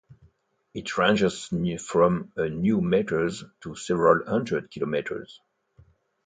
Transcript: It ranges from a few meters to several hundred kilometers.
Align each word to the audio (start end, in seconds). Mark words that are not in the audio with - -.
It 0.73 0.97
ranges 0.97 1.45
from 1.85 2.31
a 2.35 2.49
few 2.49 2.81
meters 2.81 3.43
to 3.59 3.75
several 3.75 4.25
hundred 4.27 4.71
kilometers. 4.71 5.39